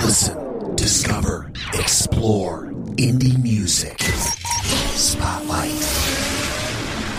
Listen, 0.00 0.74
discover, 0.76 1.50
explore 1.74 2.66
indie 2.96 3.36
music. 3.42 4.00
Spotlight 4.94 5.72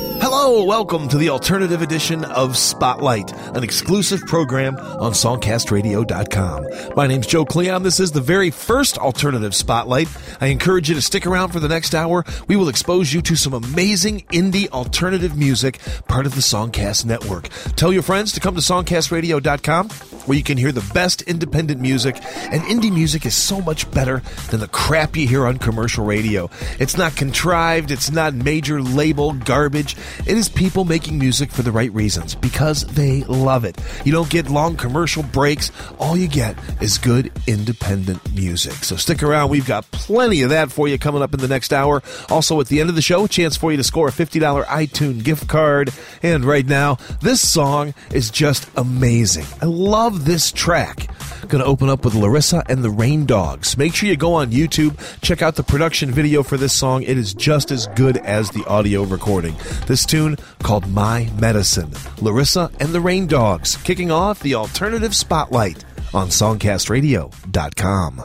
Hello, 0.46 0.62
welcome 0.62 1.08
to 1.08 1.16
the 1.16 1.30
alternative 1.30 1.80
edition 1.80 2.22
of 2.22 2.58
Spotlight, 2.58 3.32
an 3.56 3.64
exclusive 3.64 4.20
program 4.26 4.76
on 4.76 5.12
songcastradio.com. 5.12 6.94
My 6.94 7.06
name's 7.06 7.26
Joe 7.26 7.46
Cleon. 7.46 7.82
This 7.82 7.98
is 7.98 8.12
the 8.12 8.20
very 8.20 8.50
first 8.50 8.98
alternative 8.98 9.54
Spotlight. 9.54 10.06
I 10.42 10.48
encourage 10.48 10.90
you 10.90 10.96
to 10.96 11.00
stick 11.00 11.26
around 11.26 11.52
for 11.52 11.60
the 11.60 11.68
next 11.68 11.94
hour. 11.94 12.26
We 12.46 12.56
will 12.56 12.68
expose 12.68 13.10
you 13.10 13.22
to 13.22 13.36
some 13.36 13.54
amazing 13.54 14.20
indie 14.32 14.68
alternative 14.68 15.34
music, 15.34 15.78
part 16.08 16.26
of 16.26 16.34
the 16.34 16.42
Songcast 16.42 17.06
network. 17.06 17.48
Tell 17.76 17.90
your 17.90 18.02
friends 18.02 18.30
to 18.32 18.40
come 18.40 18.54
to 18.54 18.60
songcastradio.com 18.60 19.88
where 20.26 20.36
you 20.36 20.44
can 20.44 20.58
hear 20.58 20.72
the 20.72 20.90
best 20.92 21.22
independent 21.22 21.80
music. 21.80 22.16
And 22.50 22.62
indie 22.62 22.92
music 22.92 23.26
is 23.26 23.34
so 23.34 23.60
much 23.60 23.90
better 23.90 24.22
than 24.50 24.60
the 24.60 24.68
crap 24.68 25.16
you 25.16 25.26
hear 25.26 25.46
on 25.46 25.58
commercial 25.58 26.04
radio. 26.04 26.50
It's 26.78 26.96
not 26.96 27.16
contrived, 27.16 27.90
it's 27.90 28.10
not 28.10 28.34
major 28.34 28.80
label 28.82 29.32
garbage. 29.32 29.96
It 30.34 30.38
is 30.38 30.48
people 30.48 30.84
making 30.84 31.16
music 31.16 31.52
for 31.52 31.62
the 31.62 31.70
right 31.70 31.94
reasons 31.94 32.34
because 32.34 32.84
they 32.86 33.22
love 33.22 33.64
it. 33.64 33.80
You 34.04 34.10
don't 34.10 34.28
get 34.28 34.50
long 34.50 34.74
commercial 34.74 35.22
breaks. 35.22 35.70
All 36.00 36.16
you 36.16 36.26
get 36.26 36.58
is 36.82 36.98
good 36.98 37.30
independent 37.46 38.34
music. 38.34 38.72
So 38.82 38.96
stick 38.96 39.22
around. 39.22 39.50
We've 39.50 39.64
got 39.64 39.88
plenty 39.92 40.42
of 40.42 40.50
that 40.50 40.72
for 40.72 40.88
you 40.88 40.98
coming 40.98 41.22
up 41.22 41.34
in 41.34 41.38
the 41.38 41.46
next 41.46 41.72
hour. 41.72 42.02
Also, 42.30 42.60
at 42.60 42.66
the 42.66 42.80
end 42.80 42.90
of 42.90 42.96
the 42.96 43.00
show, 43.00 43.26
a 43.26 43.28
chance 43.28 43.56
for 43.56 43.70
you 43.70 43.76
to 43.76 43.84
score 43.84 44.08
a 44.08 44.10
$50 44.10 44.64
iTunes 44.64 45.22
gift 45.22 45.46
card. 45.46 45.92
And 46.20 46.44
right 46.44 46.66
now, 46.66 46.96
this 47.22 47.48
song 47.48 47.94
is 48.10 48.28
just 48.28 48.68
amazing. 48.76 49.46
I 49.62 49.66
love 49.66 50.24
this 50.24 50.50
track. 50.50 51.10
Going 51.48 51.62
to 51.62 51.68
open 51.68 51.90
up 51.90 52.04
with 52.04 52.14
Larisa 52.14 52.62
and 52.70 52.82
the 52.82 52.90
Raindoggs. 52.90 53.76
Make 53.76 53.94
sure 53.94 54.08
you 54.08 54.16
go 54.16 54.32
on 54.32 54.50
YouTube, 54.50 54.98
check 55.20 55.42
out 55.42 55.56
the 55.56 55.62
production 55.62 56.10
video 56.10 56.42
for 56.42 56.56
this 56.56 56.72
song. 56.72 57.02
It 57.02 57.18
is 57.18 57.34
just 57.34 57.70
as 57.70 57.86
good 57.88 58.16
as 58.16 58.50
the 58.50 58.64
audio 58.64 59.02
recording. 59.02 59.54
This 59.86 60.06
tune 60.06 60.23
called 60.62 60.88
My 60.88 61.30
Medicine. 61.38 61.90
Larissa 62.20 62.70
and 62.80 62.90
the 62.90 63.00
Rain 63.00 63.26
Dogs, 63.26 63.76
kicking 63.78 64.10
off 64.10 64.40
the 64.40 64.54
alternative 64.54 65.14
spotlight 65.14 65.84
on 66.12 66.28
SongcastRadio.com. 66.28 68.22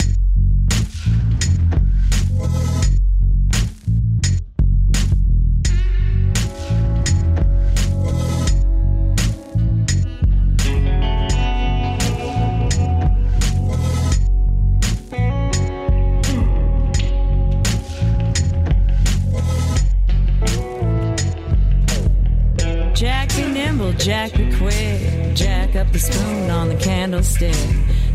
Jack 24.00 24.31
be 24.31 24.50
quick, 24.55 25.36
jack 25.36 25.75
up 25.75 25.92
the 25.92 26.00
spoon 26.00 26.50
on 26.50 26.69
the 26.69 26.75
candlestick. 26.75 27.53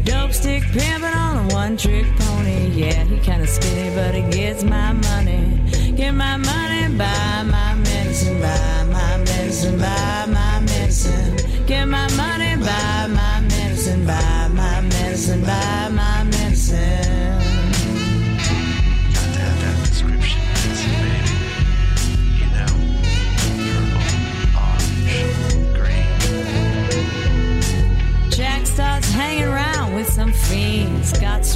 Dope 0.05 0.33
stick 0.33 0.63
pimping 0.73 1.05
on 1.05 1.51
a 1.51 1.55
one 1.55 1.77
trick 1.77 2.07
pony. 2.17 2.71
Yeah, 2.71 3.05
he 3.05 3.19
kinda 3.21 3.47
skinny, 3.47 3.95
but 3.95 4.15
he 4.15 4.23
gets 4.31 4.65
my 4.65 4.93
money. 4.93 5.61
Get 5.95 6.13
my 6.13 6.39
money, 6.39 6.89
buy 6.97 7.43
my 7.43 7.75
medicine, 7.75 8.41
buy 8.41 8.85
my 8.91 9.19
medicine, 9.19 9.79
buy 9.79 10.27
my 10.27 10.61
medicine. 10.61 11.67
Get 11.67 11.87
my 11.87 12.11
money, 12.17 12.57
buy 12.57 13.07
my 13.09 13.41
medicine, 13.41 14.07
buy 14.07 14.49
my 14.49 14.81
medicine, 14.81 15.43
buy 15.43 15.84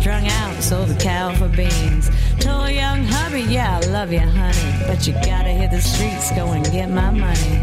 strung 0.08 0.28
out, 0.28 0.62
sold 0.62 0.88
the 0.88 0.94
cow 0.94 1.34
for 1.34 1.48
beans. 1.48 2.08
Told 2.40 2.70
young 2.70 3.04
hubby, 3.04 3.42
yeah, 3.42 3.78
I 3.78 3.86
love 3.88 4.10
you, 4.10 4.20
honey. 4.20 4.84
But 4.86 5.06
you 5.06 5.12
gotta 5.12 5.50
hit 5.50 5.70
the 5.70 5.82
streets, 5.82 6.30
go 6.34 6.46
and 6.52 6.64
get 6.72 6.88
my 6.88 7.10
money. 7.10 7.56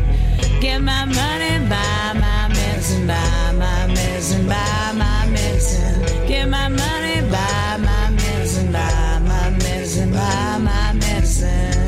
Get 0.62 0.80
my 0.80 1.06
money, 1.06 1.54
buy 1.68 2.14
my 2.14 2.48
medicine, 2.50 3.08
buy 3.08 3.52
my 3.64 3.88
medicine, 3.88 4.48
buy 4.48 4.92
my 4.94 5.26
medicine. 5.26 6.28
Get 6.28 6.48
my 6.48 6.68
money, 6.68 7.22
buy 7.32 7.78
my 7.80 8.12
medicine, 8.12 8.72
buy 8.72 9.20
my 9.26 9.50
medicine, 9.50 10.12
buy 10.12 10.58
my 10.60 10.94
medicine. 10.94 11.85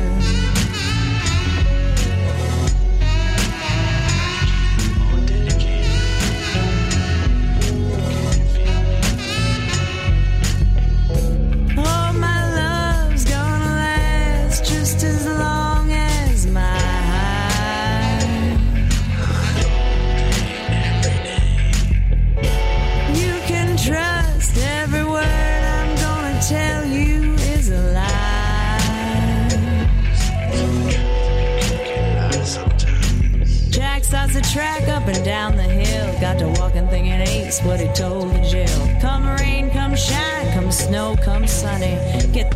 Got 36.20 36.40
to 36.40 36.48
walking 36.60 36.88
thinking 36.88 37.12
eight's 37.12 37.62
what 37.62 37.78
he 37.78 37.86
told 37.94 38.32
the 38.34 38.40
jail. 38.40 38.98
Come 39.00 39.28
rain, 39.36 39.70
come 39.70 39.94
shine, 39.94 40.52
come 40.52 40.72
snow, 40.72 41.16
come 41.22 41.46
sunny. 41.46 41.94
Get 42.32 42.52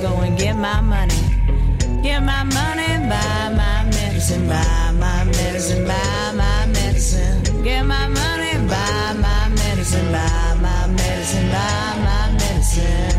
go 0.00 0.16
and 0.20 0.38
get 0.38 0.56
my 0.56 0.80
money. 0.80 1.14
Get 2.02 2.22
my 2.22 2.42
money, 2.42 2.88
buy 3.06 3.52
my 3.54 3.84
medicine, 3.84 4.48
buy 4.48 4.92
my 4.92 5.24
medicine, 5.24 5.86
buy 5.86 6.32
my 6.36 6.66
medicine. 6.66 7.62
Get 7.62 7.84
my 7.84 8.08
money, 8.08 8.66
buy 8.66 9.12
my 9.20 9.48
medicine, 9.50 10.10
buy 10.10 10.56
my 10.62 10.86
medicine, 10.86 11.50
buy 11.50 11.94
my 12.02 12.32
medicine. 12.32 13.15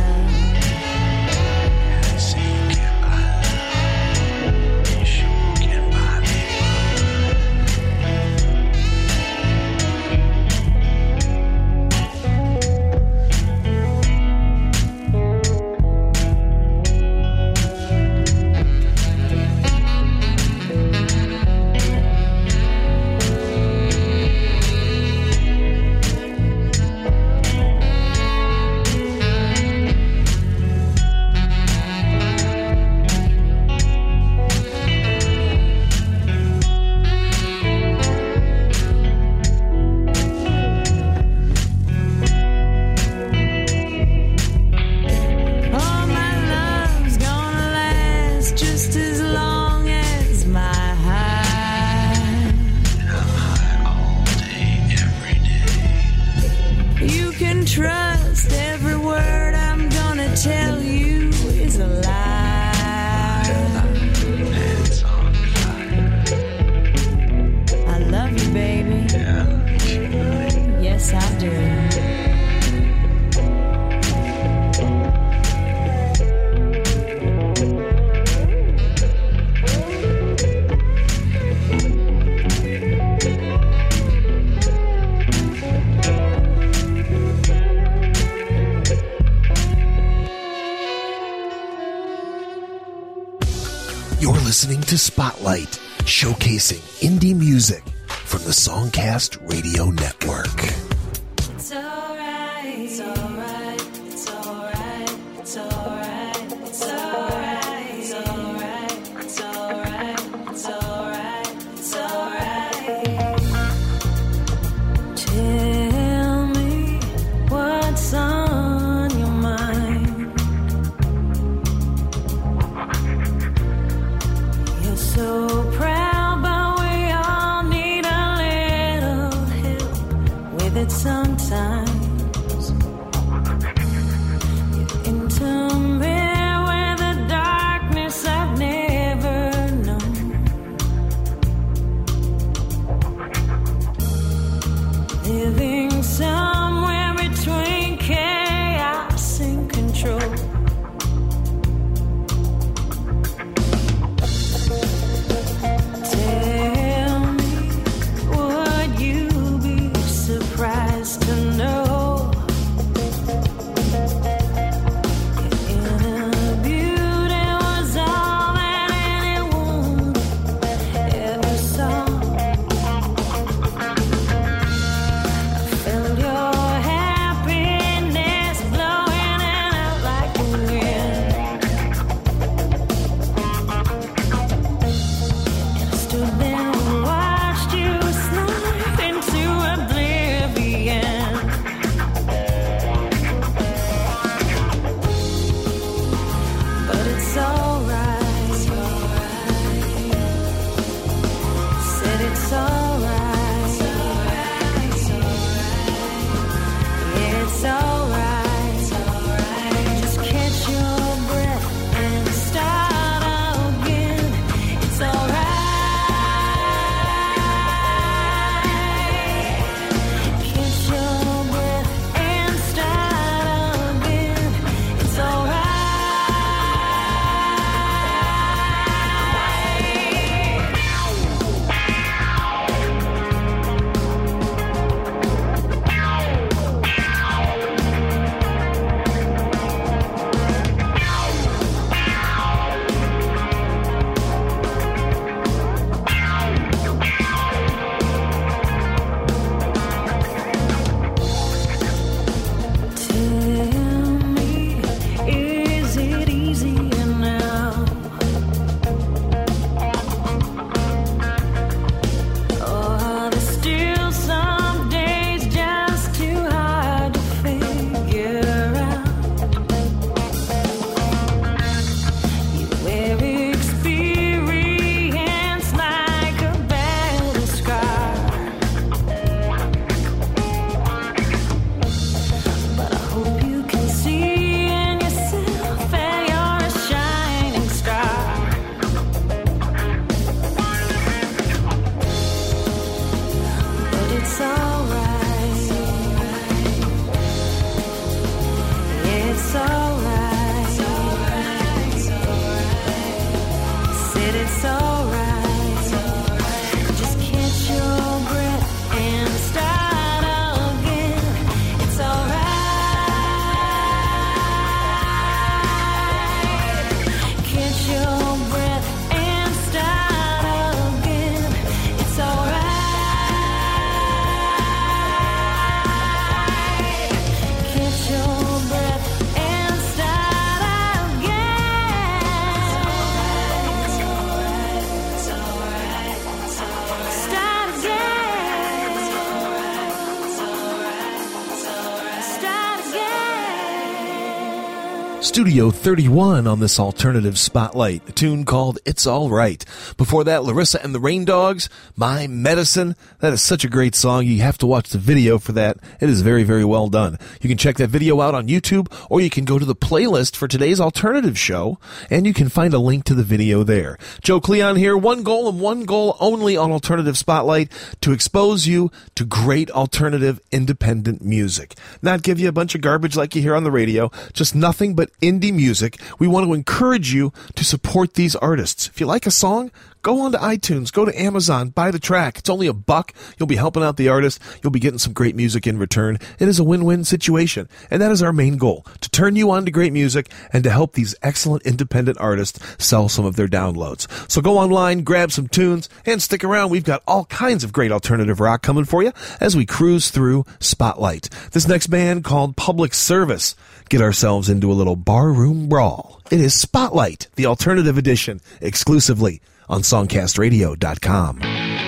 Studio 345.38 345.70
31 345.70 346.48
on 346.48 346.60
this 346.60 346.80
alternative 346.80 347.38
spotlight, 347.38 348.10
a 348.10 348.12
tune 348.12 348.44
called 348.44 348.80
It's 348.86 349.06
All 349.06 349.30
Right. 349.30 349.64
Before 349.96 350.24
that, 350.24 350.42
Larisa 350.42 350.84
and 350.84 350.96
the 350.96 351.00
Raindoggs, 351.00 351.70
My 351.96 352.26
Medicine. 352.26 352.96
That 353.20 353.34
is 353.34 353.42
such 353.44 353.64
a 353.64 353.70
great 353.70 353.94
song. 353.94 354.26
You 354.26 354.42
have 354.42 354.58
to 354.58 354.66
watch 354.66 354.90
the 354.90 354.98
video 354.98 355.38
for 355.38 355.52
that. 355.52 355.78
It 356.02 356.10
is 356.10 356.24
very, 356.24 356.42
very 356.42 356.66
well 356.66 356.88
done. 356.88 357.20
You 357.40 357.50
can 357.50 357.58
check 357.60 357.78
that 357.78 357.92
video 357.92 358.20
out 358.20 358.34
on 358.34 358.48
YouTube, 358.48 358.92
or 359.12 359.22
you 359.22 359.30
can 359.30 359.46
go 359.46 359.60
to 359.60 359.66
the 359.66 359.76
playlist 359.76 360.36
for 360.36 360.48
today's 360.48 360.80
alternative 360.80 361.38
show, 361.38 361.78
and 362.10 362.26
you 362.26 362.34
can 362.34 362.50
find 362.50 362.74
a 362.74 362.80
link 362.80 363.04
to 363.04 363.14
the 363.14 363.22
video 363.22 363.62
there. 363.62 364.00
Joe 364.24 364.42
Cleon 364.42 364.76
here, 364.76 364.98
one 364.98 365.22
goal 365.22 365.48
and 365.48 365.60
one 365.60 365.84
goal 365.84 366.18
only 366.20 366.58
on 366.58 366.72
Alternative 366.72 367.16
Spotlight, 367.16 367.72
to 368.02 368.12
expose 368.12 368.66
you 368.66 368.90
to 369.14 369.24
great 369.24 369.70
alternative 369.70 370.40
independent 370.52 371.22
music. 371.22 371.76
Not 372.02 372.24
give 372.24 372.40
you 372.40 372.50
a 372.50 372.52
bunch 372.52 372.74
of 372.74 372.82
garbage 372.82 373.16
like 373.16 373.36
you 373.36 373.44
hear 373.44 373.56
on 373.56 373.64
the 373.64 373.70
radio, 373.70 374.10
just 374.34 374.56
nothing 374.56 374.96
but 374.96 375.12
indie 375.28 375.54
music. 375.54 376.00
We 376.20 376.28
want 376.28 376.46
to 376.46 376.54
encourage 376.54 377.14
you 377.14 377.34
to 377.56 377.64
support 377.64 378.14
these 378.14 378.36
artists. 378.36 378.88
If 378.88 379.00
you 379.00 379.06
like 379.06 379.26
a 379.26 379.32
song, 379.32 379.72
Go 380.08 380.22
on 380.22 380.32
to 380.32 380.38
iTunes, 380.38 380.90
go 380.90 381.04
to 381.04 381.22
Amazon, 381.22 381.68
buy 381.68 381.92
the 381.92 382.00
track. 382.00 382.38
It's 382.38 382.50
only 382.50 382.68
a 382.68 382.72
buck. 382.72 383.12
You'll 383.38 383.46
be 383.46 383.58
helping 383.58 383.84
out 383.84 383.98
the 383.98 384.08
artist. 384.08 384.40
You'll 384.64 384.72
be 384.72 384.80
getting 384.80 385.00
some 385.00 385.12
great 385.12 385.36
music 385.36 385.68
in 385.68 385.78
return. 385.78 386.18
It 386.40 386.48
is 386.48 386.60
a 386.60 386.64
win-win 386.64 387.04
situation. 387.04 387.68
And 387.92 388.02
that 388.02 388.14
is 388.14 388.24
our 388.24 388.32
main 388.32 388.56
goal, 388.56 388.86
to 389.02 389.10
turn 389.10 389.36
you 389.36 389.52
on 389.52 389.66
to 389.66 389.72
great 389.72 389.92
music 389.92 390.32
and 390.54 390.64
to 390.64 390.70
help 390.70 390.94
these 390.94 391.14
excellent 391.24 391.64
independent 391.64 392.22
artists 392.22 392.58
sell 392.82 393.10
some 393.10 393.26
of 393.26 393.36
their 393.36 393.50
downloads. 393.50 394.08
So 394.32 394.40
go 394.40 394.58
online, 394.58 395.04
grab 395.04 395.34
some 395.34 395.50
tunes, 395.50 395.90
and 396.06 396.22
stick 396.22 396.42
around. 396.42 396.70
We've 396.70 396.86
got 396.86 397.04
all 397.06 397.26
kinds 397.26 397.66
of 397.66 397.74
great 397.74 397.92
alternative 397.92 398.40
rock 398.40 398.62
coming 398.62 398.86
for 398.86 399.04
you 399.04 399.12
as 399.42 399.58
we 399.58 399.66
cruise 399.66 400.10
through 400.10 400.46
Spotlight. 400.62 401.30
This 401.52 401.68
next 401.68 401.88
band 401.88 402.24
called 402.24 402.56
Public 402.56 402.94
Service 402.94 403.56
get 403.90 404.02
ourselves 404.02 404.50
into 404.50 404.72
a 404.72 404.80
little 404.80 404.96
barroom 404.96 405.68
brawl. 405.68 406.22
It 406.32 406.40
is 406.40 406.54
Spotlight, 406.54 407.28
the 407.36 407.48
alternative 407.48 407.98
edition, 407.98 408.40
exclusively 408.62 409.42
on 409.70 409.82
SongcastRadio.com. 409.82 411.87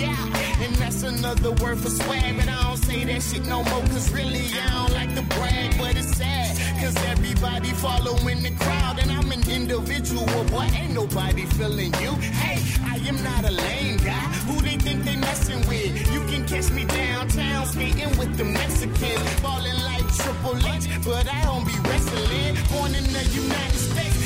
Yeah, 0.00 0.64
and 0.64 0.74
that's 0.76 1.02
another 1.02 1.52
word 1.62 1.78
for 1.78 1.90
swag. 1.90 2.36
But 2.36 2.48
I 2.48 2.62
don't 2.64 2.76
say 2.78 3.04
that 3.04 3.22
shit 3.22 3.44
no 3.46 3.62
more, 3.64 3.82
cause 3.92 4.10
really 4.10 4.46
I 4.64 4.66
don't 4.76 4.92
like 4.94 5.14
to 5.14 5.22
brag. 5.36 5.76
But 5.78 5.96
it's 5.96 6.16
sad, 6.16 6.56
cause 6.80 6.96
everybody 7.12 7.70
following 7.70 8.42
the 8.42 8.52
crowd. 8.58 8.98
And 9.00 9.10
I'm 9.12 9.30
an 9.30 9.44
individual, 9.50 10.26
boy, 10.44 10.68
ain't 10.74 10.94
nobody 10.94 11.44
feeling 11.58 11.92
you. 12.00 12.12
Hey, 12.42 12.58
I 12.84 12.96
am 13.08 13.22
not 13.22 13.44
a 13.44 13.52
lame 13.52 13.98
guy. 13.98 14.24
Who 14.48 14.60
they 14.62 14.76
think 14.76 15.04
they 15.04 15.16
messing 15.16 15.60
with? 15.68 15.92
You 16.14 16.20
can 16.30 16.46
catch 16.46 16.70
me 16.70 16.84
downtown 16.84 17.66
skating 17.66 18.16
with 18.18 18.36
the 18.38 18.44
Mexicans. 18.44 19.28
Falling 19.44 19.78
like 19.84 20.06
Triple 20.16 20.56
H, 20.66 20.88
but 21.04 21.28
I 21.28 21.42
don't 21.44 21.66
be 21.66 21.76
wrestling. 21.88 22.56
Born 22.72 22.94
in 22.94 23.04
the 23.12 23.24
United 23.44 23.80
States, 23.90 24.19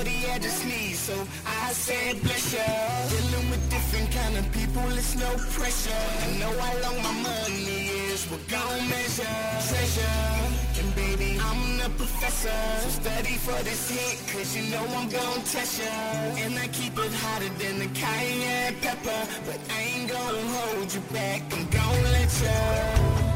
Shorty 0.00 0.20
had 0.32 0.40
to 0.40 0.48
sneeze, 0.48 0.98
so 0.98 1.14
I 1.44 1.72
said 1.72 2.22
bless 2.22 2.54
ya. 2.54 2.64
Dealing 3.10 3.50
with 3.50 3.62
different 3.68 4.10
kind 4.10 4.34
of 4.38 4.50
people, 4.50 4.88
it's 4.96 5.14
no 5.14 5.28
pressure. 5.52 6.04
I 6.24 6.38
know 6.40 6.52
how 6.58 6.74
long 6.84 7.02
my 7.02 7.12
money 7.20 7.88
is, 8.08 8.26
we're 8.30 8.38
gon' 8.48 8.88
measure. 8.88 9.36
Treasure, 9.68 10.24
and 10.80 10.94
baby, 10.96 11.38
I'm 11.38 11.76
the 11.76 11.90
professor. 12.00 12.60
So 12.80 12.88
study 13.02 13.36
for 13.44 13.62
this 13.62 13.90
hit, 13.90 14.16
cause 14.32 14.56
you 14.56 14.70
know 14.72 14.84
I'm 14.96 15.10
gon' 15.10 15.42
test 15.44 15.82
ya. 15.82 15.90
And 16.44 16.58
I 16.58 16.68
keep 16.68 16.96
it 16.96 17.12
hotter 17.12 17.52
than 17.60 17.80
the 17.80 17.90
cayenne 17.92 18.76
pepper. 18.80 19.22
But 19.44 19.60
I 19.68 19.80
ain't 19.82 20.10
gon' 20.10 20.46
hold 20.56 20.94
you 20.94 21.00
back, 21.12 21.42
I'm 21.52 21.66
gon' 21.68 22.04
let 22.14 22.32
ya. 22.40 23.29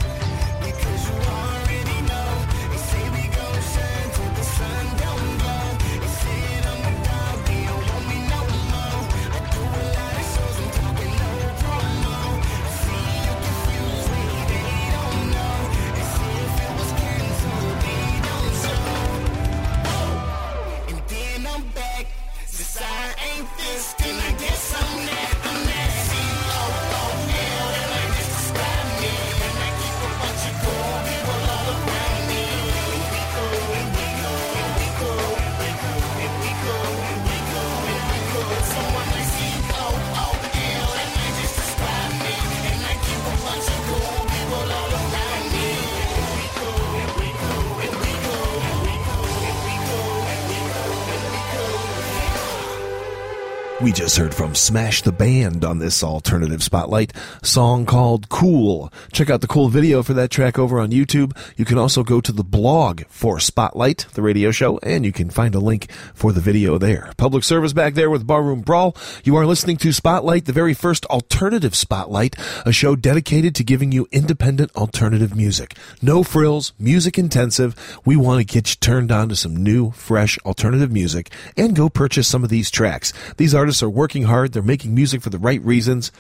We 53.85 53.93
just 53.93 54.17
heard 54.17 54.35
from 54.35 54.55
SMAASH 54.55 55.03
the 55.03 55.13
Band 55.13 55.63
on 55.63 55.79
this 55.79 56.03
alternative 56.03 56.63
spotlight 56.63 57.13
song 57.43 57.85
called 57.85 58.31
Cool. 58.31 58.91
Check 59.13 59.29
out 59.29 59.43
the 59.43 59.47
cool 59.47 59.69
video 59.69 60.03
for 60.03 60.15
that 60.15 60.31
track 60.31 60.59
over 60.59 60.81
on 60.81 60.91
YouTube. 60.91 61.37
You 61.59 61.67
can 61.67 61.77
also 61.77 62.03
go 62.03 62.23
to 62.23 62.33
the 62.33 62.43
blog 62.43 63.03
for 63.09 63.39
Spotlight, 63.39 64.07
the 64.15 64.23
radio 64.23 64.53
show, 64.53 64.79
and 64.79 65.05
you 65.05 65.13
can 65.13 65.29
find 65.29 65.55
a 65.55 65.59
link 65.59 65.91
for 66.15 66.33
the 66.33 66.41
video 66.41 66.79
there. 66.79 67.13
Public 67.19 67.45
service 67.45 67.75
back 67.75 67.93
there 67.93 68.09
with 68.09 68.27
Barroom 68.27 68.63
Brawl. 68.63 68.97
You 69.23 69.37
are 69.37 69.45
listening 69.45 69.77
to 69.77 69.93
Spotlight, 69.93 70.47
the 70.47 70.55
very 70.55 70.73
first 70.73 71.05
alternative 71.07 71.75
spotlight, 71.75 72.37
a 72.65 72.73
show 72.73 72.97
dedicated 72.97 73.55
to 73.57 73.65
giving 73.65 73.93
you 73.93 74.09
independent 74.11 74.75
alternative 74.77 75.37
music. 75.37 75.77
No 76.01 76.23
frills, 76.23 76.73
music 76.79 77.19
intensive. 77.19 77.77
We 78.07 78.17
want 78.17 78.41
to 78.41 78.51
get 78.51 78.71
you 78.71 78.77
turned 78.77 79.13
on 79.13 79.29
to 79.29 79.37
some 79.37 79.63
new, 79.63 79.91
fresh 79.91 80.39
alternative 80.39 80.91
music 80.91 81.31
and 81.55 81.77
go 81.77 81.91
purchase 81.91 82.27
some 82.27 82.45
of 82.45 82.49
these 82.49 82.71
tracks. 82.71 83.13
These 83.37 83.55
artists 83.55 83.74
are 83.83 83.91
working 83.91 84.25
hard. 84.25 84.53
They're 84.53 84.63
making 84.63 84.95
music 84.95 85.23
for 85.23 85.31
the 85.31 85.39
right 85.39 85.63
reasons. 85.63 86.13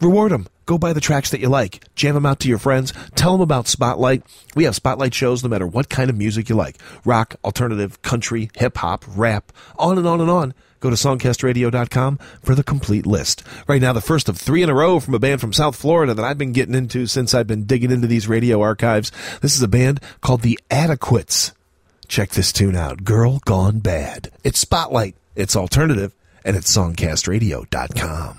Reward 0.00 0.32
them. 0.32 0.46
Go 0.66 0.78
buy 0.78 0.92
the 0.92 1.00
tracks 1.00 1.30
that 1.30 1.40
you 1.40 1.48
like. 1.48 1.84
Jam 1.94 2.14
them 2.14 2.26
out 2.26 2.40
to 2.40 2.48
your 2.48 2.58
friends. 2.58 2.92
Tell 3.14 3.32
them 3.32 3.40
about 3.40 3.68
Spotlight. 3.68 4.22
We 4.54 4.64
have 4.64 4.74
Spotlight 4.74 5.14
shows 5.14 5.42
no 5.42 5.48
matter 5.48 5.66
what 5.66 5.88
kind 5.88 6.10
of 6.10 6.16
music 6.16 6.48
you 6.48 6.56
like. 6.56 6.76
Rock, 7.04 7.36
alternative, 7.44 8.02
country, 8.02 8.50
hip 8.56 8.78
hop, 8.78 9.04
rap, 9.08 9.52
on 9.78 9.98
and 9.98 10.06
on 10.06 10.20
and 10.20 10.30
on. 10.30 10.54
Go 10.80 10.90
to 10.90 10.96
songcastradio.com 10.96 12.18
for 12.42 12.54
the 12.54 12.62
complete 12.62 13.06
list. 13.06 13.42
Right 13.66 13.80
now, 13.80 13.92
the 13.92 14.02
first 14.02 14.28
of 14.28 14.36
three 14.36 14.62
in 14.62 14.68
a 14.68 14.74
row 14.74 15.00
from 15.00 15.14
a 15.14 15.18
band 15.18 15.40
from 15.40 15.52
South 15.52 15.76
Florida 15.76 16.12
that 16.12 16.24
I've 16.24 16.38
been 16.38 16.52
getting 16.52 16.74
into 16.74 17.06
since 17.06 17.32
I've 17.32 17.46
been 17.46 17.64
digging 17.64 17.90
into 17.90 18.06
these 18.06 18.28
radio 18.28 18.60
archives. 18.60 19.10
This 19.40 19.56
is 19.56 19.62
a 19.62 19.68
band 19.68 20.00
called 20.20 20.42
The 20.42 20.58
Adequits. 20.70 21.52
Check 22.08 22.30
this 22.30 22.52
tune 22.52 22.76
out. 22.76 23.04
Girl 23.04 23.38
Gone 23.46 23.78
Bad. 23.78 24.30
It's 24.42 24.58
Spotlight. 24.58 25.16
It's 25.34 25.56
alternative 25.56 26.14
and 26.44 26.56
it's 26.56 26.74
songcastradio.com. 26.76 28.38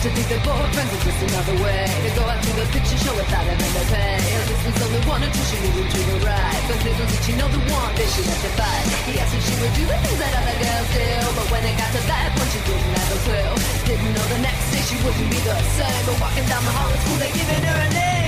To 0.00 0.08
think 0.08 0.32
that 0.32 0.40
boyfriends 0.48 0.90
were 0.96 1.04
just 1.12 1.20
another 1.28 1.60
way 1.60 1.84
to 1.84 2.10
go 2.16 2.24
out 2.24 2.40
to 2.40 2.52
the 2.56 2.64
picture 2.72 2.96
show 3.04 3.12
without 3.20 3.44
having 3.44 3.60
to 3.60 3.84
pay. 3.92 4.16
This 4.48 4.60
was 4.64 4.80
only 4.80 5.04
one 5.04 5.20
until 5.20 5.44
she 5.44 5.60
moved 5.60 5.92
to 5.92 6.00
the 6.00 6.24
right. 6.24 6.62
But 6.72 6.80
little 6.88 7.04
did 7.04 7.20
she 7.20 7.36
know 7.36 7.44
the 7.52 7.60
one 7.68 7.92
that 8.00 8.08
she 8.08 8.24
had 8.24 8.40
to 8.40 8.50
fight. 8.56 8.84
He 9.04 9.20
asked 9.20 9.36
if 9.36 9.44
she 9.44 9.52
would 9.60 9.74
do 9.76 9.84
the 9.84 9.98
things 10.00 10.18
that 10.24 10.32
other 10.40 10.56
girls 10.56 10.88
do. 10.96 11.04
But 11.36 11.46
when 11.52 11.62
it 11.68 11.76
got 11.76 11.92
to 11.92 12.00
that 12.00 12.32
point, 12.32 12.48
she 12.48 12.60
didn't 12.64 12.96
have 12.96 13.12
a 13.12 13.18
clue. 13.28 13.79
Didn't 13.90 14.14
know 14.14 14.22
the 14.28 14.38
next 14.38 14.70
day 14.70 14.82
she 14.82 14.94
wouldn't 15.02 15.30
be 15.32 15.38
the 15.38 15.60
same. 15.74 16.06
But 16.06 16.20
walking 16.20 16.46
down 16.46 16.64
the 16.64 16.70
hall 16.70 16.92
at 16.92 17.00
school, 17.00 17.16
they're 17.16 17.32
giving 17.32 17.64
her 17.64 17.74
a 17.74 17.90
name. 17.92 18.19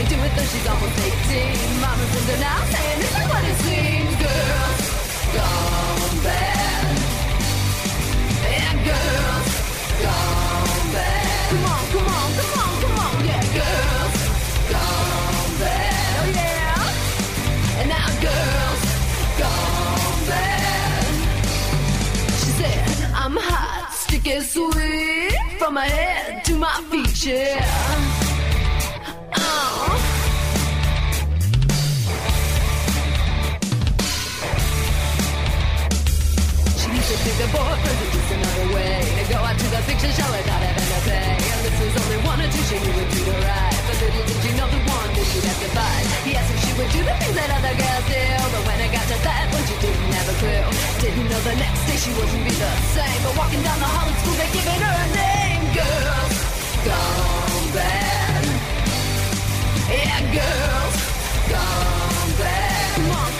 they 0.00 0.08
do 0.08 0.20
with 0.22 0.32
her, 0.32 0.44
she's 0.46 0.66
almost 0.66 0.98
18. 0.98 1.80
Mama's 1.80 2.16
in 2.16 2.24
there 2.26 2.40
now 2.40 2.64
saying 2.72 3.00
it's 3.04 3.16
is 3.20 3.26
what 3.28 3.44
it 3.44 3.56
seems. 3.66 4.12
Girls, 4.16 4.80
gone 5.36 6.16
bad. 6.24 6.88
And 8.48 8.78
girls, 8.88 9.48
gone 10.00 10.88
bad. 10.96 11.50
Come 11.50 11.64
on, 11.72 11.82
come 11.92 12.08
on, 12.16 12.28
come 12.38 12.54
on, 12.64 12.72
come 12.80 12.96
on, 13.04 13.14
yeah. 13.28 13.44
Girls, 13.60 14.16
gone 14.72 15.52
bad. 15.60 16.12
Oh 16.20 16.28
yeah. 16.40 17.80
And 17.80 17.88
now 17.92 18.08
girls, 18.24 18.80
gone 19.42 20.20
bad. 20.32 21.12
She 22.40 22.50
said, 22.56 22.88
I'm 23.14 23.36
hot, 23.36 23.92
stick 23.92 24.26
and 24.28 24.44
sweet. 24.44 25.36
From 25.58 25.74
my 25.74 25.84
head 25.86 26.42
to 26.46 26.54
my 26.56 26.80
feet, 26.90 27.26
yeah. 27.26 28.09
see 37.30 37.42
the 37.42 37.48
board, 37.54 37.78
just 37.78 38.30
another 38.34 38.66
way 38.74 38.98
to 39.18 39.24
go 39.30 39.38
out 39.38 39.56
to 39.58 39.66
the 39.70 39.80
fiction 39.86 40.10
show 40.10 40.26
without 40.34 40.62
having 40.62 40.88
to 40.90 41.00
pay. 41.06 41.38
And 41.38 41.60
this 41.62 41.76
was 41.78 41.94
only 42.02 42.18
one 42.26 42.40
or 42.42 42.48
two, 42.50 42.62
she 42.66 42.76
knew 42.82 42.94
would 42.96 43.10
do 43.10 43.20
the 43.22 43.36
right. 43.46 43.80
But 43.86 43.96
little 44.02 44.24
did 44.26 44.38
she 44.42 44.50
know 44.58 44.66
the 44.66 44.80
one 44.90 45.10
that 45.14 45.26
she'd 45.30 45.46
have 45.46 45.60
to 45.62 45.70
fight. 45.70 46.06
Yes, 46.26 46.46
and 46.50 46.60
she 46.64 46.70
would 46.78 46.90
do 46.90 47.00
the 47.06 47.14
things 47.20 47.36
that 47.38 47.50
other 47.54 47.74
girls 47.78 48.06
do. 48.10 48.24
But 48.50 48.62
when 48.66 48.78
it 48.82 48.90
got 48.90 49.06
to 49.10 49.18
that 49.22 49.46
one, 49.54 49.64
she 49.68 49.76
didn't 49.78 50.12
have 50.16 50.28
a 50.30 50.36
clue. 50.42 50.66
Didn't 51.02 51.28
know 51.30 51.40
the 51.46 51.56
next 51.60 51.82
day 51.86 51.98
she 52.02 52.10
wouldn't 52.18 52.44
be 52.46 52.54
the 52.54 52.72
same. 52.96 53.20
But 53.22 53.32
walking 53.38 53.62
down 53.62 53.78
the 53.78 53.90
hall 53.90 54.06
at 54.10 54.16
school, 54.18 54.36
they 54.40 54.50
giving 54.50 54.80
her 54.80 54.94
a 54.94 55.08
name. 55.14 55.62
Girls, 55.76 56.34
gone 56.82 57.66
bad. 57.76 58.42
Yeah, 59.86 60.18
girls, 60.34 60.96
gone 61.46 62.30
bad. 62.42 62.90
Come 62.96 63.10
on. 63.14 63.39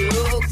Laughing 0.00 0.51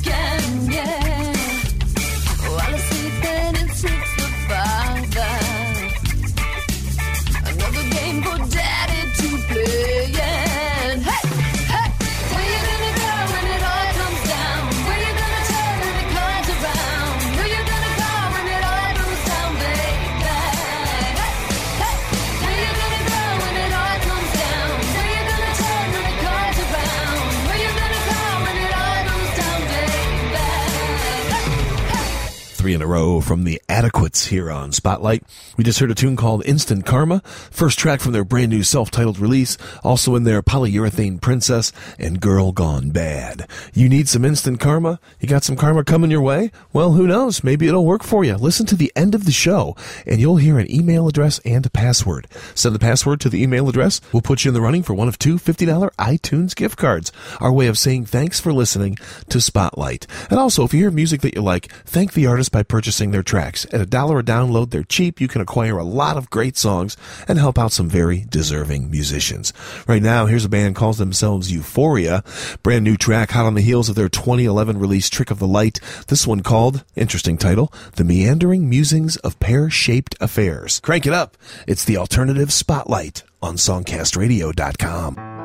Row 32.90 33.20
from 33.20 33.44
the 33.44 33.60
Adequits 33.71 34.27
here 34.27 34.51
on 34.51 34.73
Spotlight. 34.73 35.23
We 35.57 35.63
just 35.63 35.79
heard 35.79 35.93
a 35.93 35.95
tune 35.95 36.17
called 36.17 36.45
Instant 36.45 36.85
Karma, 36.85 37.23
first 37.53 37.79
track 37.79 38.01
from 38.01 38.11
their 38.11 38.25
brand 38.25 38.51
new 38.51 38.65
self-titled 38.65 39.21
release, 39.21 39.57
also 39.85 40.17
in 40.17 40.25
their 40.25 40.43
Polyurethane 40.43 41.21
Princess 41.21 41.71
and 41.97 42.21
Girl 42.21 42.51
Gone 42.51 42.91
Bad. 42.91 43.49
You 43.73 43.89
need 43.89 44.09
some 44.09 44.25
instant 44.25 44.59
karma? 44.59 44.99
You 45.21 45.29
got 45.29 45.45
some 45.45 45.55
karma 45.55 45.85
coming 45.85 46.11
your 46.11 46.21
way? 46.21 46.51
Well, 46.73 46.95
who 46.95 47.07
knows? 47.07 47.45
Maybe 47.45 47.69
it'll 47.69 47.87
work 47.87 48.03
for 48.03 48.25
you. 48.25 48.35
Listen 48.35 48.67
to 48.67 48.75
the 48.75 48.93
end 48.97 49.15
of 49.15 49.25
the 49.25 49.31
show 49.31 49.77
and 50.05 50.21
you'll 50.21 50.39
hear 50.39 50.59
an 50.59 50.69
email 50.69 51.07
address 51.07 51.39
and 51.45 51.65
a 51.65 51.71
password. 51.71 52.27
Send 52.57 52.75
the 52.75 52.81
password 52.81 53.21
to 53.21 53.29
the 53.29 53.41
email 53.41 53.69
address. 53.69 54.01
We'll 54.13 54.21
put 54.21 54.45
you 54.45 54.49
in 54.49 54.55
the 54.55 54.61
running 54.61 54.83
for 54.83 54.95
one 54.95 55.07
of 55.07 55.17
two 55.17 55.37
$50 55.37 55.91
iTunes 55.93 56.57
gift 56.57 56.77
cards. 56.77 57.13
Our 57.41 57.53
way 57.53 57.69
of 57.69 57.79
saying 57.79 58.07
thanks 58.07 58.41
for 58.41 58.53
listening 58.53 58.99
to 59.29 59.41
Spotlight. 59.41 60.09
And 60.29 60.41
also, 60.41 60.65
if 60.65 60.75
you 60.75 60.81
hear 60.81 60.91
music 60.91 61.21
that 61.21 61.37
you 61.37 61.43
like, 61.43 61.73
thank 61.85 62.15
the 62.15 62.27
artist 62.27 62.51
by 62.51 62.65
purchasing 62.65 63.13
their 63.13 63.23
tracks. 63.23 63.60
At 63.66 63.81
a 63.81 63.87
dollar 63.87 64.18
a 64.18 64.23
download, 64.23 64.70
they're 64.70 64.83
cheap. 64.83 65.20
You 65.20 65.29
can 65.29 65.40
acquire 65.40 65.79
a 65.79 65.85
lot 65.85 66.16
of 66.16 66.31
great 66.31 66.57
songs 66.57 66.96
and 67.29 67.38
help 67.38 67.59
out 67.59 67.73
some 67.73 67.88
very 67.88 68.27
deserving 68.29 68.90
musicians. 68.90 69.53
Right 69.87 70.03
now, 70.03 70.27
here's 70.27 70.44
a 70.44 70.49
band 70.49 70.77
calls 70.77 70.99
themselves 70.99 71.53
Euphoria. 71.53 72.23
Brand 72.62 72.85
new 72.85 72.96
track 72.96 73.31
hot 73.31 73.46
on 73.46 73.55
the 73.55 73.61
heels 73.61 73.88
of 73.88 73.94
their 73.94 74.09
2011 74.09 74.79
release 74.79 75.11
Trick 75.11 75.31
of 75.31 75.38
the 75.38 75.46
Light. 75.46 75.81
This 76.09 76.27
one 76.27 76.42
called, 76.42 76.85
interesting 76.96 77.38
title, 77.38 77.73
The 77.96 78.05
Meandering 78.05 78.68
Musings 78.68 79.16
of 79.18 79.38
Pear-Shaped 79.40 80.16
Affairs. 80.20 80.81
Crank 80.81 81.07
it 81.07 81.12
up. 81.12 81.37
It's 81.66 81.85
the 81.85 81.96
alternative 81.96 82.53
spotlight 82.53 83.23
on 83.42 83.57
songcastradio.com. 83.57 85.39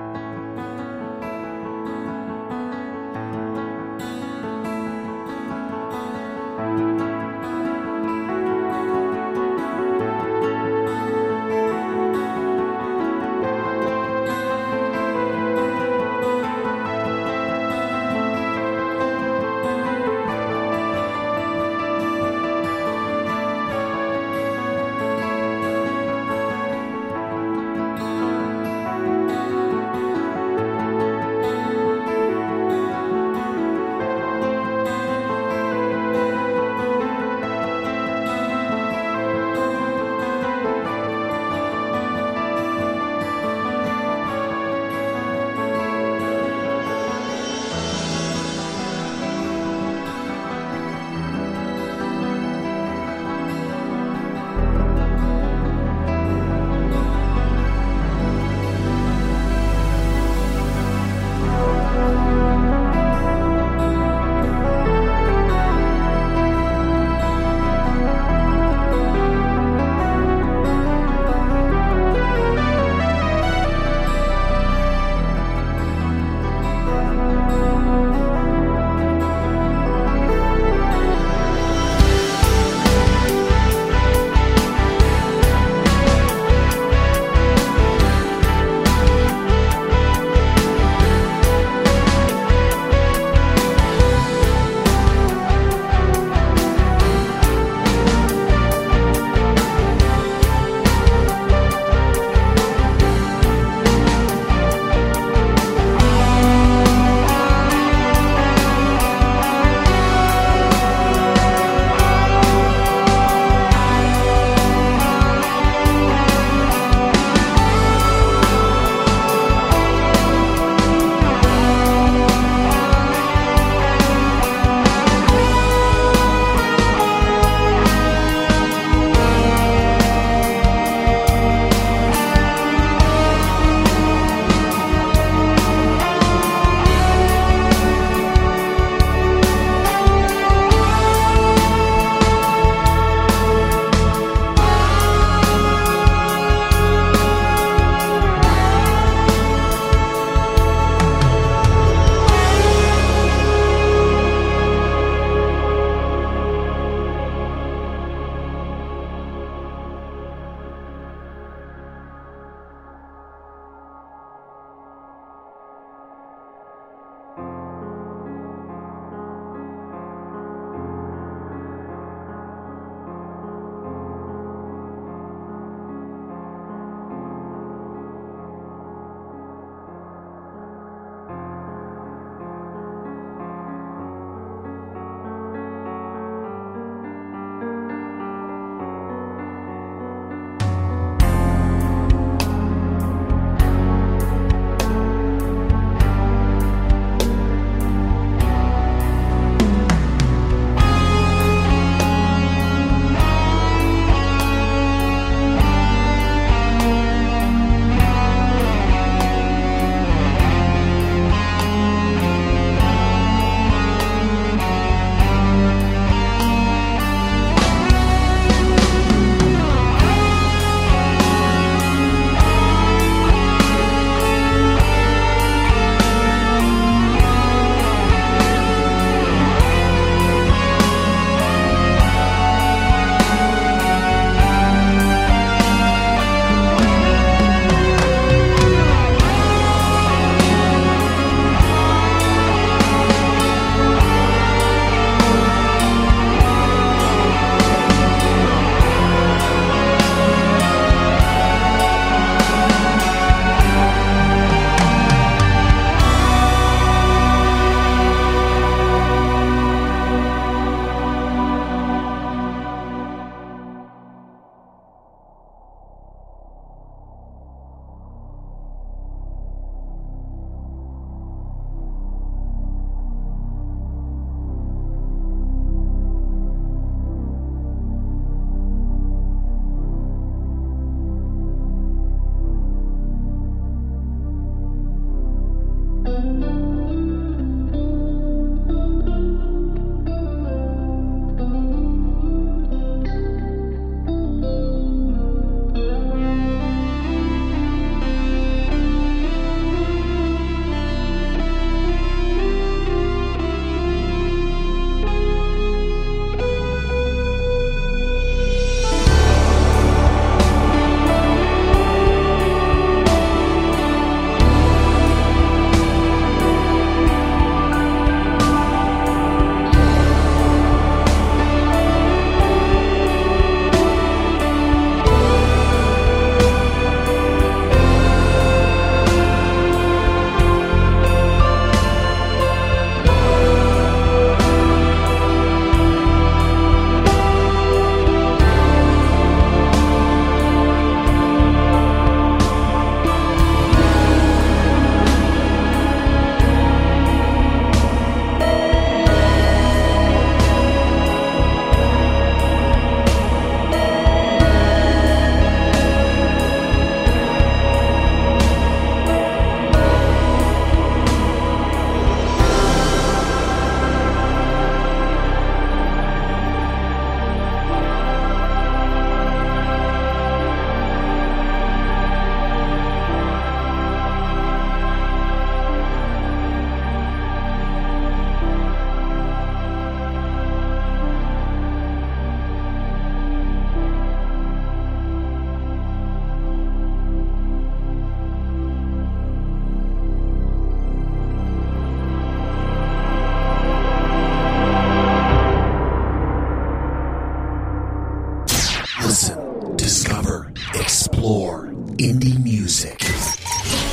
Listen, 399.16 399.40
discover, 399.78 400.52
explore 400.74 401.68
indie 401.96 402.38
music. 402.44 403.02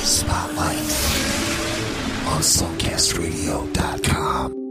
Spotlight 0.02 0.74
on 2.26 2.42
SongcastRadio.com. 2.42 4.61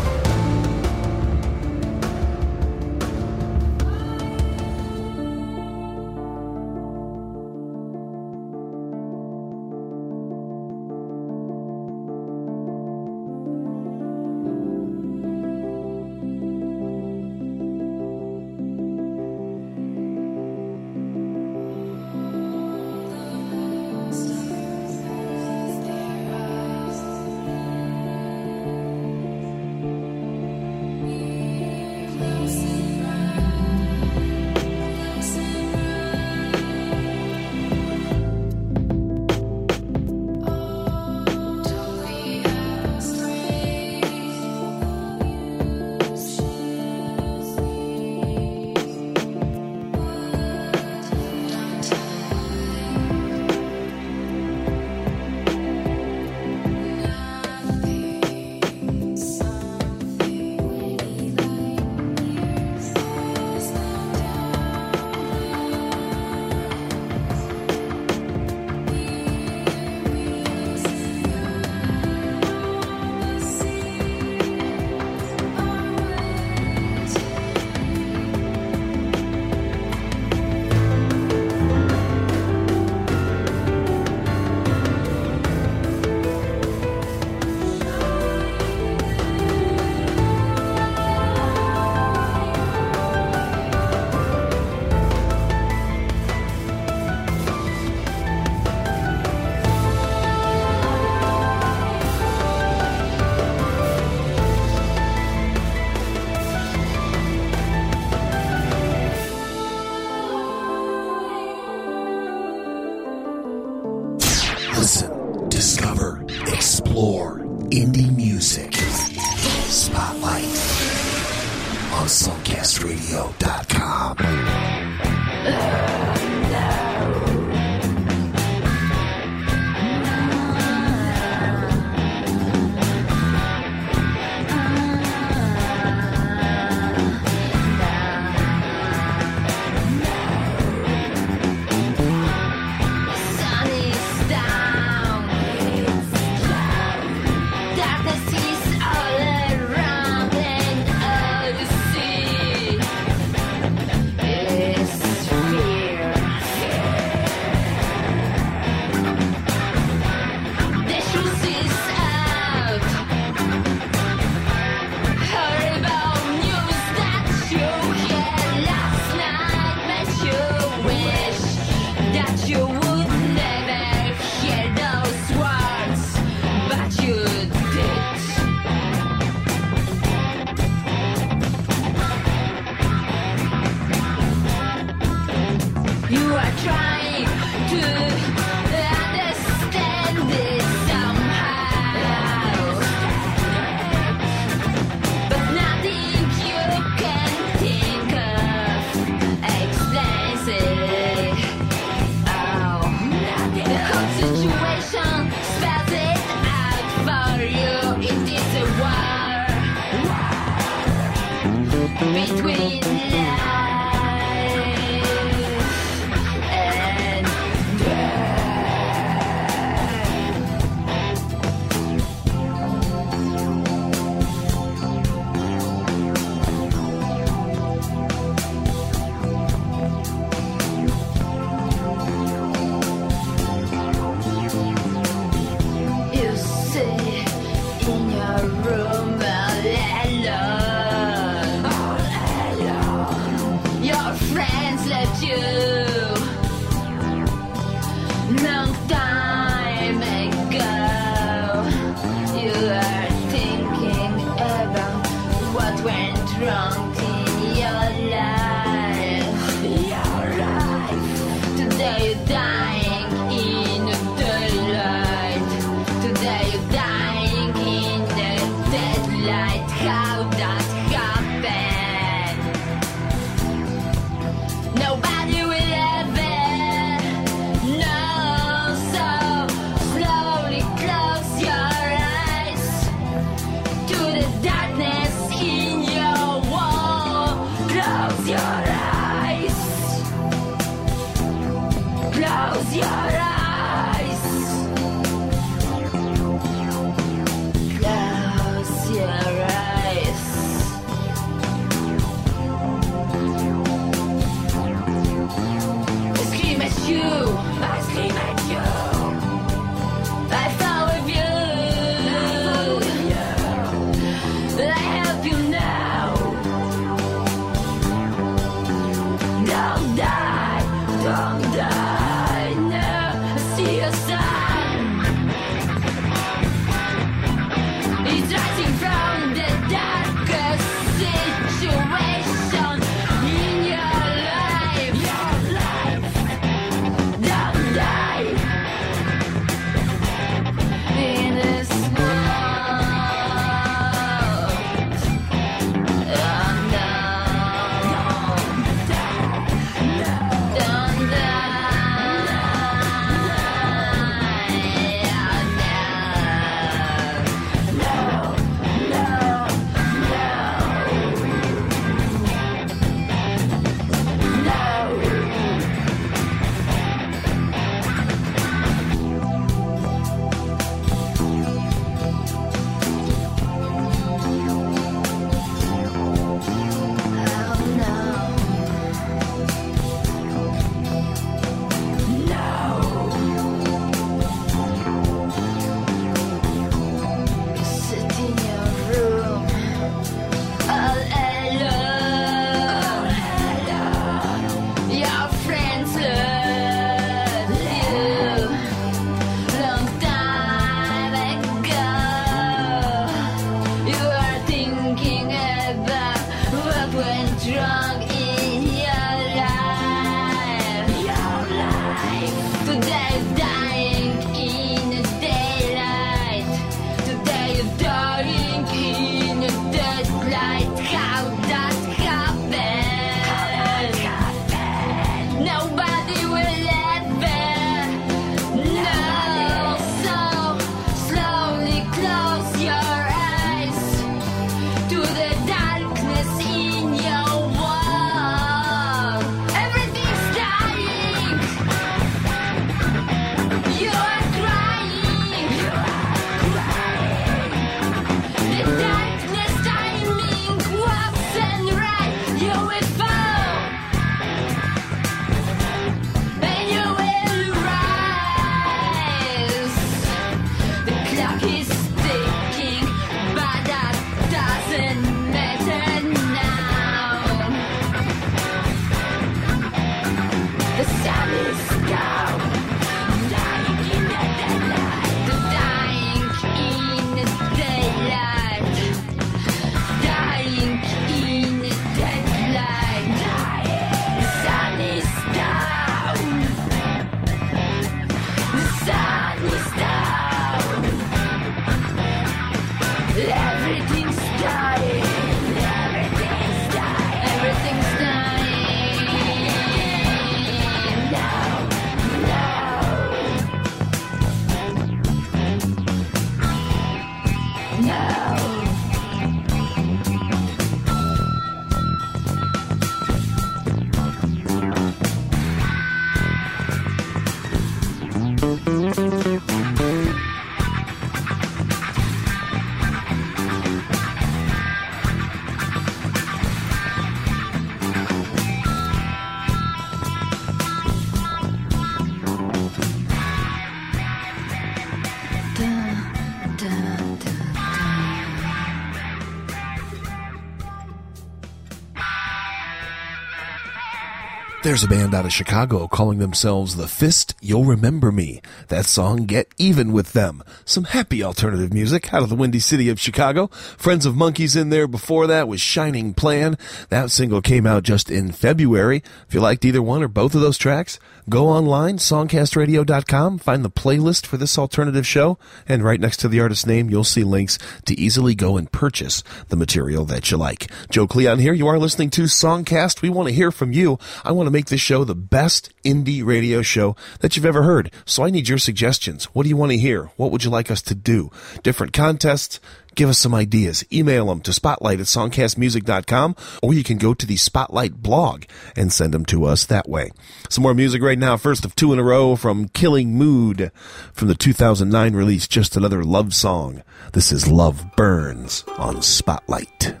There's 544.71 544.85
a 544.85 544.87
band 544.87 545.13
out 545.13 545.25
of 545.25 545.33
Chicago 545.33 545.85
calling 545.89 546.19
themselves 546.19 546.77
The 546.77 546.87
Fist, 546.87 547.30
You'll 547.43 547.65
Remember 547.65 548.11
Me, 548.11 548.39
that 548.67 548.85
song 548.85 549.25
Get 549.25 549.51
Even 549.57 549.91
With 549.91 550.13
Them, 550.13 550.43
some 550.63 550.83
happy 550.83 551.23
alternative 551.23 551.73
music 551.73 552.13
out 552.13 552.21
of 552.21 552.29
the 552.29 552.35
windy 552.35 552.59
city 552.59 552.87
of 552.87 552.99
Chicago. 552.99 553.47
Friends 553.47 554.05
of 554.05 554.15
Monkeys 554.15 554.55
in 554.55 554.69
there 554.69 554.85
before 554.85 555.25
that 555.25 555.47
was 555.47 555.59
Shining 555.59 556.13
Plan. 556.13 556.55
That 556.89 557.09
single 557.09 557.41
came 557.41 557.65
out 557.65 557.81
just 557.81 558.11
in 558.11 558.31
February. 558.31 559.01
If 559.27 559.33
you 559.33 559.39
liked 559.39 559.65
either 559.65 559.81
one 559.81 560.03
or 560.03 560.07
both 560.07 560.35
of 560.35 560.41
those 560.41 560.59
tracks, 560.59 560.99
go 561.29 561.47
online, 561.47 561.97
songcastradio.com, 561.97 563.39
find 563.39 563.65
the 563.65 563.71
playlist 563.71 564.27
for 564.27 564.37
this 564.37 564.59
alternative 564.59 565.07
show, 565.07 565.39
and 565.67 565.83
right 565.83 565.99
next 565.99 566.17
to 566.17 566.27
the 566.27 566.41
artist's 566.41 566.67
name, 566.67 566.91
you'll 566.91 567.03
see 567.03 567.23
links 567.23 567.57
to 567.85 567.99
easily 567.99 568.35
go 568.35 568.55
and 568.55 568.71
purchase 568.71 569.23
the 569.49 569.55
material 569.55 570.05
that 570.05 570.29
you 570.29 570.37
like. 570.37 570.69
Joe 570.91 571.07
Cleon 571.07 571.39
here. 571.39 571.53
You 571.53 571.67
are 571.67 571.79
listening 571.79 572.11
to 572.11 572.23
Songcast. 572.23 573.01
We 573.01 573.09
want 573.09 573.29
to 573.29 573.35
hear 573.35 573.51
from 573.51 573.73
you. 573.73 573.97
I 574.23 574.31
want 574.31 574.45
to 574.45 574.51
make 574.51 574.67
this 574.67 574.81
show 574.81 575.03
the 575.03 575.15
best 575.15 575.73
indie 575.83 576.23
radio 576.23 576.61
show 576.61 576.95
that 577.21 577.30
that 577.31 577.37
you've 577.37 577.45
ever 577.45 577.63
heard. 577.63 577.91
So 578.05 578.23
I 578.23 578.29
need 578.29 578.49
your 578.49 578.57
suggestions. 578.57 579.25
What 579.25 579.43
do 579.43 579.49
you 579.49 579.55
want 579.55 579.71
to 579.71 579.77
hear? 579.77 580.09
What 580.17 580.31
would 580.31 580.43
you 580.43 580.49
like 580.49 580.69
us 580.69 580.81
to 580.83 580.95
do? 580.95 581.31
Different 581.63 581.93
contests? 581.93 582.59
Give 582.93 583.07
us 583.07 583.19
some 583.19 583.33
ideas. 583.33 583.85
Email 583.93 584.25
them 584.25 584.41
to 584.41 584.51
spotlight 584.51 584.99
at 584.99 585.05
songcastmusic.com 585.05 586.35
or 586.61 586.73
you 586.73 586.83
can 586.83 586.97
go 586.97 587.13
to 587.13 587.25
the 587.25 587.37
Spotlight 587.37 587.93
blog 587.93 588.43
and 588.75 588.91
send 588.91 589.13
them 589.13 589.23
to 589.27 589.45
us 589.45 589.65
that 589.67 589.87
way. 589.87 590.11
Some 590.49 590.63
more 590.63 590.73
music 590.73 591.01
right 591.01 591.17
now. 591.17 591.37
First 591.37 591.63
of 591.63 591.73
two 591.73 591.93
in 591.93 591.99
a 591.99 592.03
row 592.03 592.35
from 592.35 592.67
Killing 592.67 593.13
Mood 593.13 593.71
from 594.11 594.27
the 594.27 594.35
2009 594.35 595.15
release 595.15 595.47
Just 595.47 595.77
Another 595.77 596.03
Love 596.03 596.33
Song. 596.33 596.83
This 597.13 597.31
is 597.31 597.47
Love 597.47 597.95
Burns 597.95 598.65
on 598.77 599.01
Spotlight. 599.01 600.00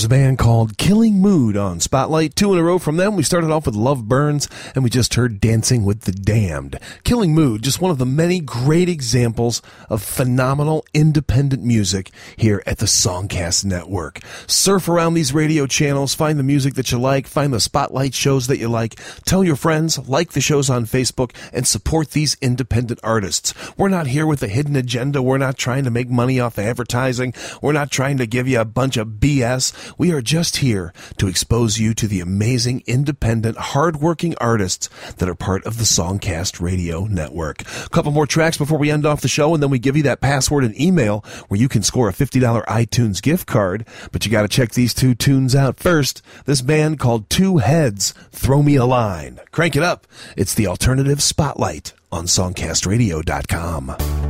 There's 0.00 0.06
a 0.06 0.08
band 0.08 0.38
called 0.38 0.78
Killing 0.78 1.20
Mood 1.20 1.58
on 1.58 1.78
Spotlight. 1.78 2.34
Two 2.34 2.54
in 2.54 2.58
a 2.58 2.62
row 2.62 2.78
from 2.78 2.96
them. 2.96 3.16
We 3.16 3.22
started 3.22 3.50
off 3.50 3.66
with 3.66 3.74
Love 3.74 4.08
Burns, 4.08 4.48
and 4.74 4.82
we 4.82 4.88
just 4.88 5.12
heard 5.12 5.42
Dancing 5.42 5.84
with 5.84 6.04
the 6.04 6.12
Damned. 6.12 6.78
Killing 7.04 7.34
Mood, 7.34 7.60
just 7.60 7.82
one 7.82 7.90
of 7.90 7.98
the 7.98 8.06
many 8.06 8.40
great 8.40 8.88
examples 8.88 9.60
of 9.90 10.02
phenomenal 10.02 10.86
independent 10.94 11.62
music 11.62 12.10
here 12.34 12.62
at 12.64 12.78
the 12.78 12.86
Songcast 12.86 13.66
Network. 13.66 14.20
Surf 14.46 14.88
around 14.88 15.12
these 15.12 15.34
radio 15.34 15.66
channels, 15.66 16.14
find 16.14 16.38
the 16.38 16.42
music 16.42 16.76
that 16.76 16.90
you 16.90 16.98
like, 16.98 17.26
find 17.26 17.52
the 17.52 17.60
Spotlight 17.60 18.14
shows 18.14 18.46
that 18.46 18.58
you 18.58 18.70
like, 18.70 18.98
tell 19.26 19.44
your 19.44 19.54
friends, 19.54 19.98
like 20.08 20.32
the 20.32 20.40
shows 20.40 20.70
on 20.70 20.86
Facebook, 20.86 21.36
and 21.52 21.66
support 21.66 22.12
these 22.12 22.38
independent 22.40 23.00
artists. 23.02 23.52
We're 23.76 23.90
not 23.90 24.06
here 24.06 24.26
with 24.26 24.42
a 24.42 24.48
hidden 24.48 24.76
agenda. 24.76 25.20
We're 25.20 25.36
not 25.36 25.58
trying 25.58 25.84
to 25.84 25.90
make 25.90 26.08
money 26.08 26.40
off 26.40 26.58
advertising. 26.58 27.34
We're 27.60 27.72
not 27.72 27.90
trying 27.90 28.16
to 28.16 28.26
give 28.26 28.48
you 28.48 28.62
a 28.62 28.64
bunch 28.64 28.96
of 28.96 29.06
BS. 29.20 29.89
We 29.98 30.12
are 30.12 30.20
just 30.20 30.58
here 30.58 30.92
to 31.18 31.28
expose 31.28 31.78
you 31.78 31.94
to 31.94 32.06
the 32.06 32.20
amazing, 32.20 32.82
independent, 32.86 33.56
hardworking 33.56 34.34
artists 34.40 34.88
that 35.16 35.28
are 35.28 35.34
part 35.34 35.64
of 35.64 35.78
the 35.78 35.84
Songcast 35.84 36.60
Radio 36.60 37.06
Network. 37.06 37.62
A 37.62 37.88
couple 37.90 38.12
more 38.12 38.26
tracks 38.26 38.58
before 38.58 38.78
we 38.78 38.90
end 38.90 39.06
off 39.06 39.20
the 39.20 39.28
show, 39.28 39.54
and 39.54 39.62
then 39.62 39.70
we 39.70 39.78
give 39.78 39.96
you 39.96 40.02
that 40.04 40.20
password 40.20 40.64
and 40.64 40.78
email 40.80 41.24
where 41.48 41.60
you 41.60 41.68
can 41.68 41.82
score 41.82 42.08
a 42.08 42.12
$50 42.12 42.64
iTunes 42.66 43.22
gift 43.22 43.46
card. 43.46 43.86
But 44.12 44.24
you 44.24 44.32
got 44.32 44.42
to 44.42 44.48
check 44.48 44.72
these 44.72 44.94
two 44.94 45.14
tunes 45.14 45.54
out 45.54 45.78
first. 45.78 46.22
This 46.44 46.62
band 46.62 46.98
called 46.98 47.30
Two 47.30 47.58
Heads, 47.58 48.14
Throw 48.30 48.62
Me 48.62 48.76
a 48.76 48.84
Line. 48.84 49.40
Crank 49.52 49.76
it 49.76 49.82
up. 49.82 50.06
It's 50.36 50.54
the 50.54 50.66
alternative 50.66 51.22
spotlight 51.22 51.92
on 52.12 52.24
songcastradio.com. 52.24 54.29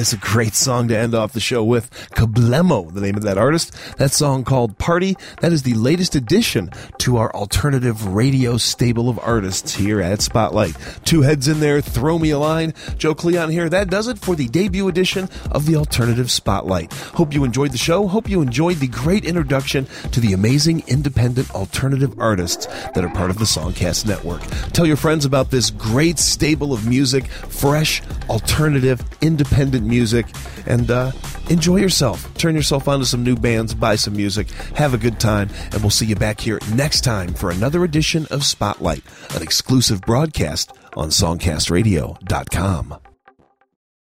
is 0.00 0.12
a 0.12 0.16
great 0.16 0.54
song 0.54 0.88
to 0.88 0.96
end 0.96 1.14
off 1.14 1.32
the 1.32 1.40
show 1.40 1.62
with. 1.62 1.90
Kablammo, 2.20 2.92
the 2.92 3.00
name 3.00 3.16
of 3.16 3.22
that 3.22 3.38
artist. 3.38 3.74
That 3.96 4.12
song 4.12 4.44
called 4.44 4.76
Party. 4.76 5.16
That 5.40 5.54
is 5.54 5.62
the 5.62 5.72
latest 5.72 6.14
addition 6.14 6.70
to 6.98 7.16
our 7.16 7.32
alternative 7.34 8.08
radio 8.08 8.58
stable 8.58 9.08
of 9.08 9.18
artists 9.20 9.74
here 9.74 10.02
at 10.02 10.20
Spotlight. 10.20 10.76
Two 11.06 11.22
heads 11.22 11.48
in 11.48 11.60
there, 11.60 11.80
throw 11.80 12.18
me 12.18 12.28
a 12.28 12.38
line. 12.38 12.74
Joe 12.98 13.14
Cleon 13.14 13.48
here. 13.48 13.70
That 13.70 13.88
does 13.88 14.06
it 14.06 14.18
for 14.18 14.36
the 14.36 14.48
debut 14.48 14.86
edition 14.86 15.30
of 15.50 15.64
the 15.64 15.76
Alternative 15.76 16.30
Spotlight. 16.30 16.92
Hope 16.92 17.32
you 17.32 17.42
enjoyed 17.42 17.72
the 17.72 17.78
show. 17.78 18.06
Hope 18.06 18.28
you 18.28 18.42
enjoyed 18.42 18.76
the 18.76 18.88
great 18.88 19.24
introduction 19.24 19.86
to 20.12 20.20
the 20.20 20.34
amazing 20.34 20.82
independent 20.88 21.50
alternative 21.54 22.12
artists 22.18 22.66
that 22.66 23.02
are 23.02 23.14
part 23.14 23.30
of 23.30 23.38
the 23.38 23.46
Songcast 23.46 24.06
Network. 24.06 24.42
Tell 24.74 24.86
your 24.86 24.98
friends 24.98 25.24
about 25.24 25.50
this 25.50 25.70
great 25.70 26.18
stable 26.18 26.74
of 26.74 26.86
music, 26.86 27.28
fresh, 27.28 28.02
alternative, 28.28 29.02
independent 29.22 29.86
music, 29.86 30.26
and 30.66 30.90
uh, 30.90 31.12
enjoy 31.50 31.76
yourself. 31.76 32.32
Turn 32.34 32.54
yourself 32.54 32.88
on 32.88 33.00
to 33.00 33.04
some 33.04 33.22
new 33.22 33.36
bands, 33.36 33.74
buy 33.74 33.96
some 33.96 34.16
music, 34.16 34.50
have 34.76 34.94
a 34.94 34.98
good 34.98 35.20
time, 35.20 35.50
and 35.72 35.82
we'll 35.82 35.90
see 35.90 36.06
you 36.06 36.16
back 36.16 36.40
here 36.40 36.58
next 36.74 37.02
time 37.02 37.34
for 37.34 37.50
another 37.50 37.84
edition 37.84 38.26
of 38.30 38.44
Spotlight, 38.44 39.02
an 39.34 39.42
exclusive 39.42 40.00
broadcast 40.00 40.72
on 40.96 41.10
SongcastRadio.com. 41.10 43.09